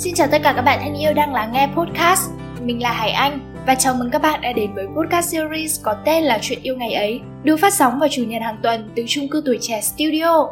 [0.00, 2.30] Xin chào tất cả các bạn thân yêu đang lắng nghe podcast.
[2.60, 5.96] Mình là Hải Anh và chào mừng các bạn đã đến với podcast series có
[6.04, 9.02] tên là Chuyện yêu ngày ấy, được phát sóng vào chủ nhật hàng tuần từ
[9.08, 10.48] chung cư tuổi trẻ Studio.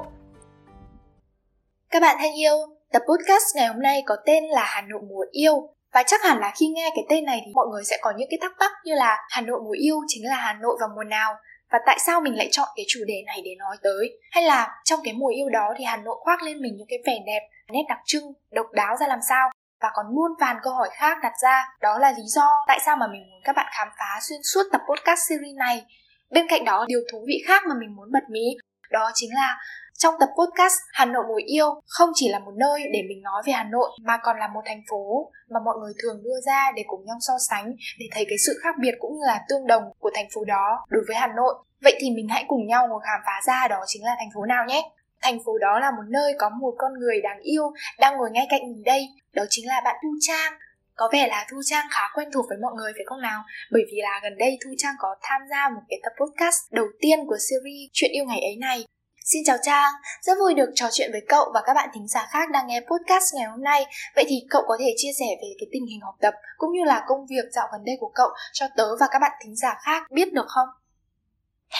[1.90, 2.54] Các bạn thân yêu,
[2.92, 5.54] tập podcast ngày hôm nay có tên là Hà Nội mùa yêu
[5.94, 8.28] và chắc hẳn là khi nghe cái tên này thì mọi người sẽ có những
[8.30, 11.04] cái thắc mắc như là Hà Nội mùa yêu chính là Hà Nội vào mùa
[11.04, 11.34] nào
[11.72, 14.68] và tại sao mình lại chọn cái chủ đề này để nói tới hay là
[14.84, 17.40] trong cái mùa yêu đó thì Hà Nội khoác lên mình những cái vẻ đẹp
[17.72, 19.50] nét đặc trưng, độc đáo ra làm sao
[19.82, 22.96] và còn muôn vàn câu hỏi khác đặt ra, đó là lý do tại sao
[22.96, 25.84] mà mình muốn các bạn khám phá xuyên suốt tập podcast series này
[26.30, 28.46] bên cạnh đó, điều thú vị khác mà mình muốn bật mí,
[28.90, 29.56] đó chính là
[29.98, 33.42] trong tập podcast, Hà Nội mùa yêu không chỉ là một nơi để mình nói
[33.46, 36.72] về Hà Nội, mà còn là một thành phố mà mọi người thường đưa ra
[36.76, 37.66] để cùng nhau so sánh,
[37.98, 40.84] để thấy cái sự khác biệt cũng như là tương đồng của thành phố đó
[40.88, 41.54] đối với Hà Nội.
[41.82, 44.44] Vậy thì mình hãy cùng nhau ngồi khám phá ra đó chính là thành phố
[44.44, 44.90] nào nhé.
[45.22, 48.46] Thành phố đó là một nơi có một con người đáng yêu đang ngồi ngay
[48.50, 50.52] cạnh mình đây, đó chính là bạn Thu Trang.
[50.94, 53.42] Có vẻ là Thu Trang khá quen thuộc với mọi người phải không nào?
[53.72, 56.86] Bởi vì là gần đây Thu Trang có tham gia một cái tập podcast đầu
[57.00, 58.84] tiên của series Chuyện yêu ngày ấy này
[59.32, 62.26] Xin chào Trang, rất vui được trò chuyện với cậu và các bạn thính giả
[62.30, 63.86] khác đang nghe podcast ngày hôm nay.
[64.14, 66.84] Vậy thì cậu có thể chia sẻ về cái tình hình học tập cũng như
[66.84, 69.78] là công việc dạo gần đây của cậu cho tớ và các bạn thính giả
[69.82, 70.68] khác biết được không?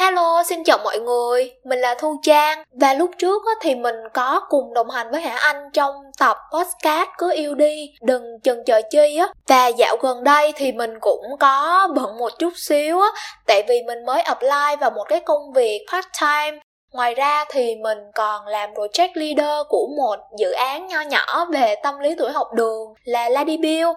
[0.01, 2.63] Hello, xin chào mọi người, mình là Thu Trang.
[2.81, 7.09] Và lúc trước thì mình có cùng đồng hành với Hạ Anh trong tập podcast
[7.19, 9.29] Cứ yêu đi, đừng chần chờ chi á.
[9.49, 13.09] Và dạo gần đây thì mình cũng có bận một chút xíu á
[13.47, 16.59] Tại vì mình mới apply vào một cái công việc part-time.
[16.93, 21.75] Ngoài ra thì mình còn làm project leader của một dự án nho nhỏ về
[21.83, 23.89] tâm lý tuổi học đường là Lady Bill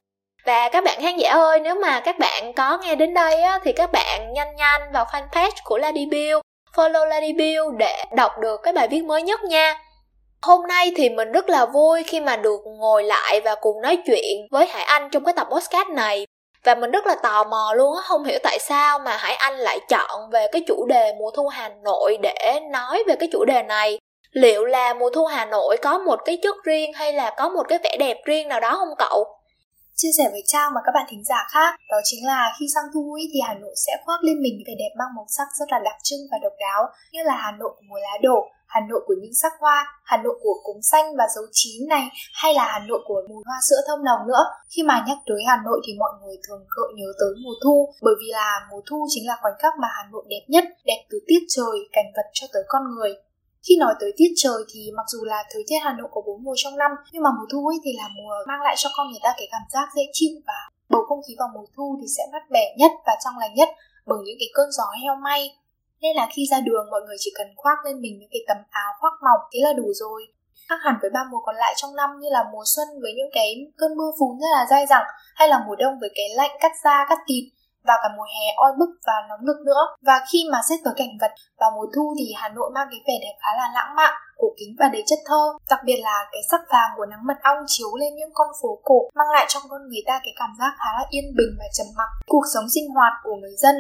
[0.45, 3.59] và các bạn khán giả ơi, nếu mà các bạn có nghe đến đây á,
[3.63, 6.37] thì các bạn nhanh nhanh vào fanpage của Lady Bill,
[6.75, 9.79] follow Lady Bill để đọc được cái bài viết mới nhất nha.
[10.41, 13.97] Hôm nay thì mình rất là vui khi mà được ngồi lại và cùng nói
[14.05, 16.25] chuyện với Hải Anh trong cái tập podcast này.
[16.63, 19.57] Và mình rất là tò mò luôn á không hiểu tại sao mà hải anh
[19.57, 23.45] lại chọn về cái chủ đề mùa thu hà nội để nói về cái chủ
[23.45, 23.99] đề này.
[24.31, 27.63] Liệu là mùa thu hà nội có một cái chất riêng hay là có một
[27.69, 29.40] cái vẻ đẹp riêng nào đó không cậu?
[30.01, 32.87] Chia sẻ với Trang và các bạn thính giả khác đó chính là khi sang
[32.93, 35.79] thu thì Hà Nội sẽ khoác lên mình vẻ đẹp mang màu sắc rất là
[35.83, 36.81] đặc trưng và độc đáo
[37.11, 40.17] như là Hà Nội của mùa lá đổ, Hà Nội của những sắc hoa, Hà
[40.17, 43.59] Nội của cúng xanh và dấu chín này hay là Hà Nội của mùi hoa
[43.69, 44.43] sữa thơm nồng nữa.
[44.75, 47.93] Khi mà nhắc tới Hà Nội thì mọi người thường gợi nhớ tới mùa thu
[48.01, 51.01] bởi vì là mùa thu chính là khoảnh khắc mà Hà Nội đẹp nhất, đẹp
[51.09, 53.15] từ tiết trời, cảnh vật cho tới con người.
[53.65, 56.43] Khi nói tới tiết trời thì mặc dù là thời tiết Hà Nội có bốn
[56.43, 59.07] mùa trong năm, nhưng mà mùa thu ấy thì là mùa mang lại cho con
[59.07, 62.07] người ta cái cảm giác dễ chịu và bầu không khí vào mùa thu thì
[62.17, 63.69] sẽ mát mẻ nhất và trong lành nhất
[64.05, 65.55] bởi những cái cơn gió heo may.
[66.01, 68.57] Nên là khi ra đường, mọi người chỉ cần khoác lên mình những cái tấm
[68.69, 70.27] áo khoác mỏng, thế là đủ rồi.
[70.69, 73.29] Khác hẳn với ba mùa còn lại trong năm như là mùa xuân với những
[73.33, 76.51] cái cơn mưa phùn rất là dai dẳng, hay là mùa đông với cái lạnh
[76.59, 77.43] cắt da, cắt thịt
[77.87, 79.83] và cả mùa hè oi bức và nóng nực nữa.
[80.07, 83.01] Và khi mà xét tới cảnh vật vào mùa thu thì Hà Nội mang cái
[83.07, 85.41] vẻ đẹp khá là lãng mạn, cổ kính và đầy chất thơ.
[85.69, 88.79] Đặc biệt là cái sắc vàng của nắng mật ong chiếu lên những con phố
[88.83, 91.65] cổ, mang lại cho con người ta cái cảm giác khá là yên bình và
[91.77, 92.09] trầm mặc.
[92.27, 93.75] Cuộc sống sinh hoạt của người dân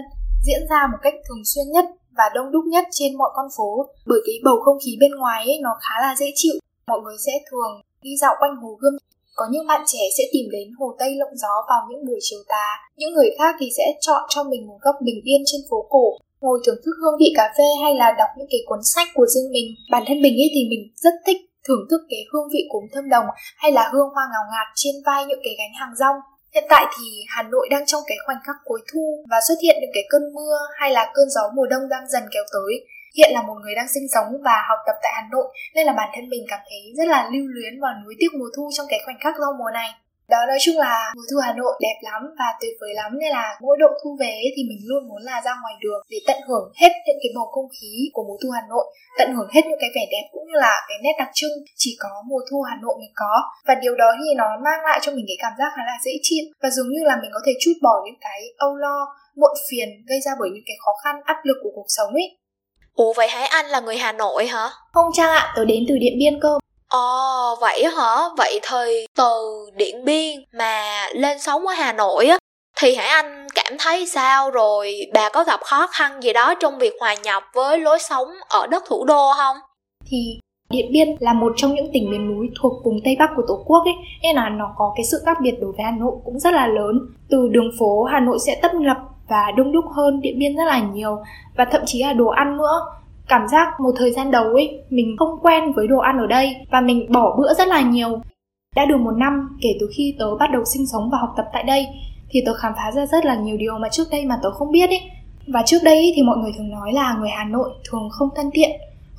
[0.45, 1.85] diễn ra một cách thường xuyên nhất
[2.17, 3.69] và đông đúc nhất trên mọi con phố,
[4.05, 6.53] bởi cái bầu không khí bên ngoài ấy, nó khá là dễ chịu.
[6.87, 8.93] Mọi người sẽ thường đi dạo quanh hồ gươm
[9.35, 12.39] có những bạn trẻ sẽ tìm đến hồ Tây lộng gió vào những buổi chiều
[12.47, 15.85] tà, những người khác thì sẽ chọn cho mình một góc bình yên trên phố
[15.89, 19.07] cổ, ngồi thưởng thức hương vị cà phê hay là đọc những cái cuốn sách
[19.13, 19.67] của riêng mình.
[19.91, 21.37] Bản thân mình ấy thì mình rất thích
[21.67, 23.25] thưởng thức cái hương vị cốm thơm đồng
[23.57, 26.15] hay là hương hoa ngào ngạt trên vai những cái gánh hàng rong.
[26.55, 29.75] Hiện tại thì Hà Nội đang trong cái khoảnh khắc cuối thu và xuất hiện
[29.81, 32.73] những cái cơn mưa hay là cơn gió mùa đông đang dần kéo tới.
[33.17, 35.93] Hiện là một người đang sinh sống và học tập tại Hà Nội, nên là
[35.93, 38.87] bản thân mình cảm thấy rất là lưu luyến và nuối tiếc mùa thu trong
[38.89, 39.89] cái khoảnh khắc giao mùa này.
[40.33, 43.31] Đó nói chung là mùa thu Hà Nội đẹp lắm và tuyệt vời lắm, nên
[43.37, 46.39] là mỗi độ thu về thì mình luôn muốn là ra ngoài đường để tận
[46.47, 48.85] hưởng hết những cái bầu không khí của mùa thu Hà Nội,
[49.17, 51.91] tận hưởng hết những cái vẻ đẹp cũng như là cái nét đặc trưng chỉ
[51.99, 53.33] có mùa thu Hà Nội mới có.
[53.67, 56.11] Và điều đó thì nó mang lại cho mình cái cảm giác khá là dễ
[56.21, 58.97] chịu và dường như là mình có thể chút bỏ những cái âu lo,
[59.35, 62.27] muộn phiền gây ra bởi những cái khó khăn, áp lực của cuộc sống ấy.
[62.95, 64.69] Ủa vậy Hải Anh là người Hà Nội hả?
[64.93, 66.57] Không Trang ạ, tớ đến từ Điện Biên cơ
[66.89, 68.15] Ồ, vậy hả?
[68.37, 72.37] Vậy thì từ Điện Biên mà lên sống ở Hà Nội á
[72.79, 76.77] thì Hải Anh cảm thấy sao rồi bà có gặp khó khăn gì đó trong
[76.77, 79.57] việc hòa nhập với lối sống ở đất thủ đô không?
[80.05, 80.39] Thì
[80.69, 83.63] Điện Biên là một trong những tỉnh miền núi thuộc vùng Tây Bắc của Tổ
[83.65, 83.93] quốc ấy,
[84.23, 86.67] nên là nó có cái sự khác biệt đối với Hà Nội cũng rất là
[86.67, 86.99] lớn.
[87.29, 88.97] Từ đường phố Hà Nội sẽ tấp nập
[89.31, 91.17] và đông đúc hơn, Điện Biên rất là nhiều.
[91.57, 92.75] Và thậm chí là đồ ăn nữa.
[93.27, 96.55] Cảm giác một thời gian đầu ấy, mình không quen với đồ ăn ở đây
[96.71, 98.21] và mình bỏ bữa rất là nhiều.
[98.75, 101.45] Đã được một năm kể từ khi tớ bắt đầu sinh sống và học tập
[101.53, 101.87] tại đây,
[102.29, 104.71] thì tớ khám phá ra rất là nhiều điều mà trước đây mà tớ không
[104.71, 105.01] biết ấy.
[105.47, 108.49] Và trước đây thì mọi người thường nói là người Hà Nội thường không thân
[108.53, 108.71] thiện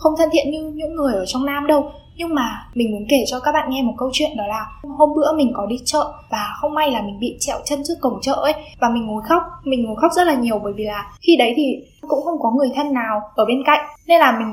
[0.03, 1.93] không thân thiện như những người ở trong Nam đâu.
[2.17, 4.67] Nhưng mà mình muốn kể cho các bạn nghe một câu chuyện đó là
[4.99, 7.95] hôm bữa mình có đi chợ và không may là mình bị trẹo chân trước
[8.01, 9.43] cổng chợ ấy và mình ngồi khóc.
[9.65, 11.63] Mình ngồi khóc rất là nhiều bởi vì là khi đấy thì
[12.09, 13.87] cũng không có người thân nào ở bên cạnh.
[14.07, 14.53] Nên là mình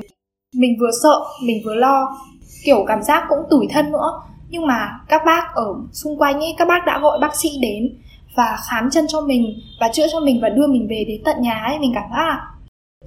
[0.54, 2.16] mình vừa sợ, mình vừa lo.
[2.64, 4.20] Kiểu cảm giác cũng tủi thân nữa.
[4.48, 7.98] Nhưng mà các bác ở xung quanh ấy, các bác đã gọi bác sĩ đến
[8.36, 11.36] và khám chân cho mình và chữa cho mình và đưa mình về đến tận
[11.40, 11.78] nhà ấy.
[11.78, 12.46] Mình cảm giác là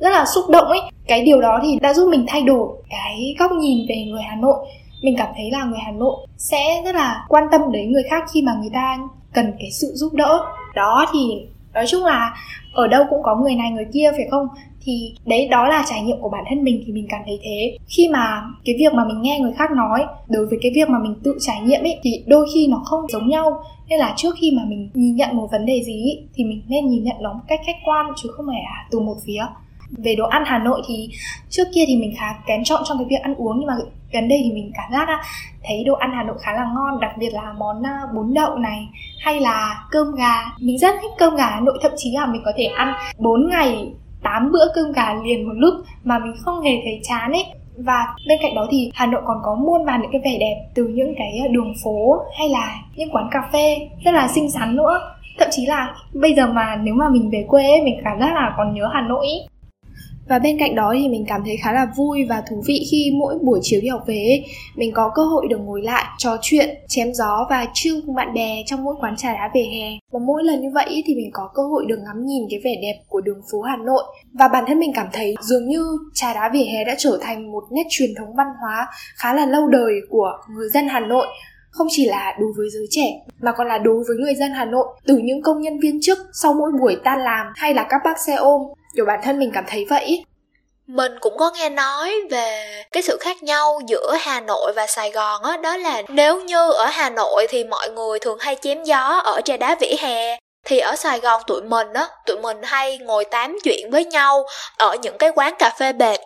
[0.04, 0.81] rất là xúc động ấy.
[1.07, 4.36] Cái điều đó thì đã giúp mình thay đổi cái góc nhìn về người hà
[4.36, 4.56] nội.
[5.04, 8.24] Mình cảm thấy là người hà nội sẽ rất là quan tâm đến người khác
[8.34, 8.98] khi mà người ta
[9.34, 10.40] cần cái sự giúp đỡ.
[10.75, 11.19] Đó thì
[11.74, 12.36] nói chung là
[12.74, 14.48] ở đâu cũng có người này người kia, phải không?
[14.86, 17.78] Thì đấy, đó là trải nghiệm của bản thân mình thì mình cảm thấy thế.
[17.98, 21.00] Khi mà cái việc mà mình nghe người khác nói, đối với cái việc mà
[21.00, 23.63] mình tự trải nghiệm ấy, thì đôi khi nó không giống nhau.
[23.89, 26.89] Nên là trước khi mà mình nhìn nhận một vấn đề gì thì mình nên
[26.89, 29.46] nhìn nhận nó một cách khách quan, chứ không phải là từ một phía
[29.98, 31.10] về đồ ăn Hà Nội thì
[31.50, 33.74] trước kia thì mình khá kén chọn trong cái việc ăn uống nhưng mà
[34.13, 35.24] gần đây thì mình cảm giác á,
[35.63, 38.56] thấy đồ ăn Hà Nội khá là ngon đặc biệt là món à, bún đậu
[38.56, 38.88] này
[39.19, 40.44] hay là cơm gà.
[40.60, 43.50] Mình rất thích cơm gà Hà Nội thậm chí là mình có thể ăn 4
[43.50, 43.94] ngày
[44.24, 45.74] 8 bữa cơm gà liền một lúc
[46.04, 47.46] mà mình không hề thấy chán ấy.
[47.78, 50.56] Và bên cạnh đó thì Hà Nội còn có muôn vàn những cái vẻ đẹp
[50.74, 54.75] từ những cái đường phố hay là những quán cà phê rất là xinh xắn
[54.75, 55.00] nữa.
[55.39, 58.34] Thậm chí là bây giờ mà nếu mà mình về quê ấy, mình cảm giác
[58.36, 59.48] là còn nhớ Hà Nội ấy.
[60.28, 63.12] Và bên cạnh đó thì mình cảm thấy khá là vui và thú vị khi
[63.20, 64.44] mỗi buổi chiều đi học về
[64.75, 68.34] mình có cơ hội được ngồi lại trò chuyện, chém gió và chill cùng bạn
[68.34, 69.92] bè trong mỗi quán trà đá về hè.
[70.12, 72.75] Và mỗi lần như vậy thì mình có cơ hội được ngắm nhìn cái vẻ
[72.81, 74.04] đẹp của đường phố Hà Nội.
[74.34, 77.52] Và bản thân mình cảm thấy dường như trà đá về hè đã trở thành
[77.52, 81.28] một nét truyền thống văn hóa khá là lâu đời của người dân Hà Nội.
[81.70, 84.66] Không chỉ là đối với giới trẻ mà còn là đối với người dân Hà
[84.66, 84.86] Nội.
[85.06, 88.20] Từ những công nhân viên chức sau mỗi buổi tan làm hay là các bác
[88.20, 88.62] xe ôm
[88.94, 90.24] dù bản thân mình cảm thấy vậy
[90.88, 95.12] mình cũng có nghe nói về cái sự khác nhau giữa Hà Nội và Sài
[95.12, 98.56] Gòn á đó, đó là nếu như ở Hà Nội thì mọi người thường hay
[98.62, 102.38] chém gió ở trà đá vỉa hè thì ở Sài Gòn tụi mình á tụi
[102.38, 104.45] mình hay ngồi tám chuyện với nhau
[104.78, 106.19] ở những cái quán cà phê bệt.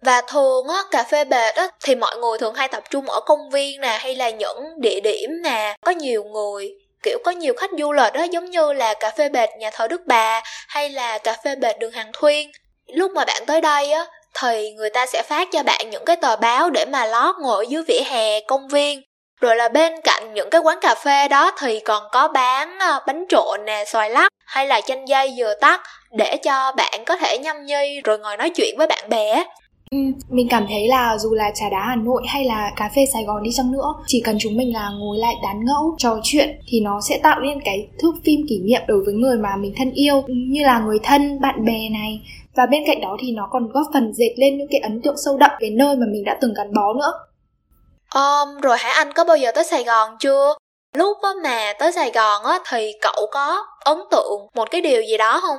[0.00, 3.20] Và thường á cà phê bệt á thì mọi người thường hay tập trung ở
[3.20, 6.70] công viên nè hay là những địa điểm nè có nhiều người
[7.02, 9.88] kiểu có nhiều khách du lịch đó giống như là cà phê bệt nhà thờ
[9.88, 12.50] Đức Bà hay là cà phê bệt đường Hàng Thuyên.
[12.86, 14.06] Lúc mà bạn tới đây á
[14.40, 17.66] thì người ta sẽ phát cho bạn những cái tờ báo để mà lót ngồi
[17.66, 19.02] dưới vỉa hè công viên.
[19.40, 23.00] Rồi là bên cạnh những cái quán cà phê đó thì còn có bán ờ,
[23.06, 27.16] bánh trộn nè, xoài lắc hay là chanh dây dừa tắt để cho bạn có
[27.16, 29.44] thể nhâm nhi rồi ngồi nói chuyện với bạn bè.
[29.92, 29.98] Ừ,
[30.28, 33.24] mình cảm thấy là dù là trà đá Hà Nội hay là cà phê Sài
[33.24, 36.60] Gòn đi chăng nữa Chỉ cần chúng mình là ngồi lại tán ngẫu, trò chuyện
[36.66, 39.74] Thì nó sẽ tạo nên cái thước phim kỷ niệm đối với người mà mình
[39.76, 42.22] thân yêu Như là người thân, bạn bè này
[42.54, 45.16] Và bên cạnh đó thì nó còn góp phần dệt lên những cái ấn tượng
[45.24, 47.12] sâu đậm Cái nơi mà mình đã từng gắn bó nữa
[48.14, 50.54] Um, rồi hả anh có bao giờ tới Sài Gòn chưa?
[50.94, 55.16] Lúc mà tới Sài Gòn á thì cậu có ấn tượng một cái điều gì
[55.16, 55.58] đó không?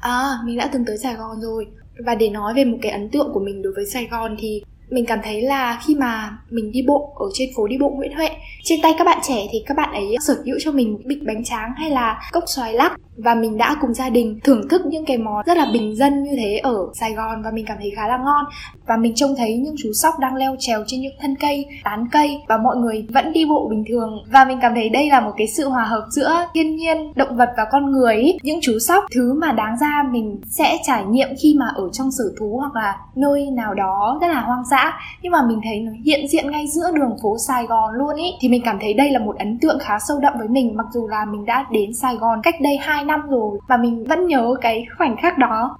[0.00, 1.66] À, mình đã từng tới Sài Gòn rồi
[1.98, 4.62] và để nói về một cái ấn tượng của mình đối với Sài Gòn thì
[4.90, 8.12] mình cảm thấy là khi mà mình đi bộ ở trên phố đi bộ Nguyễn
[8.16, 8.30] Huệ
[8.64, 11.44] trên tay các bạn trẻ thì các bạn ấy sở hữu cho mình bịch bánh
[11.44, 12.92] tráng hay là cốc xoài lắc.
[13.16, 16.22] Và mình đã cùng gia đình thưởng thức những cái món rất là bình dân
[16.22, 18.44] như thế ở Sài Gòn và mình cảm thấy khá là ngon.
[18.86, 22.06] Và mình trông thấy những chú sóc đang leo trèo trên những thân cây, tán
[22.12, 24.24] cây và mọi người vẫn đi bộ bình thường.
[24.32, 27.36] Và mình cảm thấy đây là một cái sự hòa hợp giữa thiên nhiên, động
[27.36, 31.28] vật và con người những chú sóc thứ mà đáng ra mình sẽ trải nghiệm
[31.42, 34.79] khi mà ở trong sở thú hoặc là nơi nào đó rất là hoang dã
[35.22, 38.24] nhưng mà mình thấy nó hiện diện ngay giữa đường phố Sài Gòn luôn ý
[38.40, 40.86] thì mình cảm thấy đây là một ấn tượng khá sâu đậm với mình mặc
[40.94, 44.26] dù là mình đã đến Sài Gòn cách đây 2 năm rồi và mình vẫn
[44.26, 45.76] nhớ cái khoảnh khắc đó.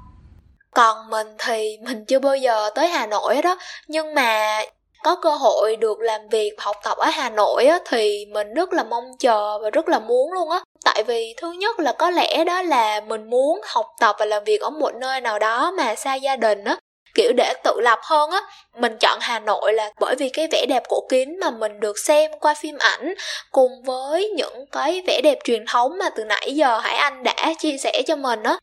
[0.74, 3.56] Còn mình thì mình chưa bao giờ tới Hà Nội đó
[3.88, 4.62] nhưng mà
[5.02, 8.54] có cơ hội được làm việc và học tập ở Hà Nội á, thì mình
[8.54, 10.60] rất là mong chờ và rất là muốn luôn á.
[10.84, 14.44] Tại vì thứ nhất là có lẽ đó là mình muốn học tập và làm
[14.44, 16.76] việc ở một nơi nào đó mà xa gia đình á
[17.14, 18.40] kiểu để tự lập hơn á
[18.80, 21.98] mình chọn hà nội là bởi vì cái vẻ đẹp cổ kính mà mình được
[21.98, 23.14] xem qua phim ảnh
[23.52, 27.54] cùng với những cái vẻ đẹp truyền thống mà từ nãy giờ hải anh đã
[27.58, 28.58] chia sẻ cho mình á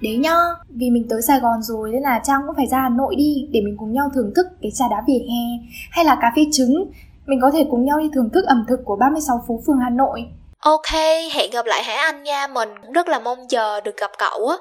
[0.00, 0.36] Đấy nhá,
[0.68, 3.48] vì mình tới Sài Gòn rồi nên là Trang cũng phải ra Hà Nội đi
[3.52, 6.42] để mình cùng nhau thưởng thức cái trà đá vỉa hè hay là cà phê
[6.52, 6.90] trứng.
[7.26, 9.90] Mình có thể cùng nhau đi thưởng thức ẩm thực của 36 phố phường Hà
[9.90, 10.24] Nội.
[10.58, 10.92] Ok,
[11.34, 14.48] hẹn gặp lại Hải Anh nha, mình cũng rất là mong chờ được gặp cậu
[14.48, 14.56] á.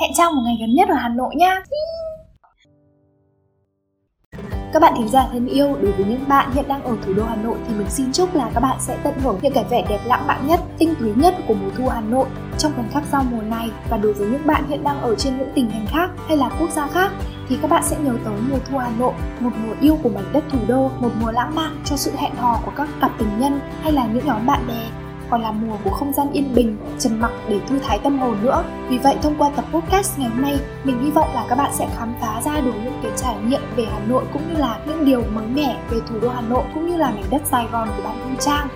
[0.00, 1.62] Hẹn Trang một ngày gần nhất ở Hà Nội nha.
[4.76, 7.24] Các bạn thính giả thân yêu, đối với những bạn hiện đang ở thủ đô
[7.24, 9.84] Hà Nội thì mình xin chúc là các bạn sẽ tận hưởng những cái vẻ
[9.88, 12.26] đẹp lãng mạn nhất, tinh túy nhất của mùa thu Hà Nội
[12.58, 13.70] trong khoảnh khắc giao mùa này.
[13.90, 16.50] Và đối với những bạn hiện đang ở trên những tỉnh thành khác hay là
[16.60, 17.12] quốc gia khác
[17.48, 20.32] thì các bạn sẽ nhớ tới mùa thu Hà Nội, một mùa yêu của mảnh
[20.32, 23.38] đất thủ đô, một mùa lãng mạn cho sự hẹn hò của các cặp tình
[23.38, 26.76] nhân hay là những nhóm bạn bè còn là mùa của không gian yên bình,
[26.98, 28.64] trầm mặc để thư thái tâm hồn nữa.
[28.88, 31.70] Vì vậy thông qua tập podcast ngày hôm nay, mình hy vọng là các bạn
[31.74, 34.78] sẽ khám phá ra được những cái trải nghiệm về Hà Nội cũng như là
[34.86, 37.66] những điều mới mẻ về thủ đô Hà Nội cũng như là mảnh đất Sài
[37.72, 38.68] Gòn của bạn Thu Trang.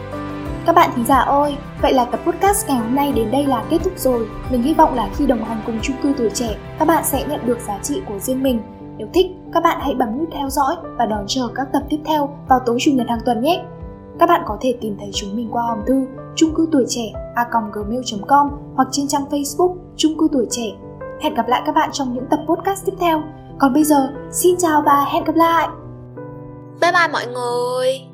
[0.66, 3.64] Các bạn thính giả ơi, vậy là tập podcast ngày hôm nay đến đây là
[3.70, 4.28] kết thúc rồi.
[4.50, 7.24] Mình hy vọng là khi đồng hành cùng chung cư tuổi trẻ, các bạn sẽ
[7.28, 8.62] nhận được giá trị của riêng mình.
[8.98, 11.98] Nếu thích, các bạn hãy bấm nút theo dõi và đón chờ các tập tiếp
[12.04, 13.62] theo vào tối chủ nhật hàng tuần nhé.
[14.18, 17.12] Các bạn có thể tìm thấy chúng mình qua hòm thư chung cư tuổi trẻ
[17.34, 20.72] a gmail.com hoặc trên trang Facebook chung cư tuổi trẻ.
[21.20, 23.22] Hẹn gặp lại các bạn trong những tập podcast tiếp theo.
[23.58, 25.68] Còn bây giờ, xin chào và hẹn gặp lại.
[26.80, 28.09] Bye bye mọi người.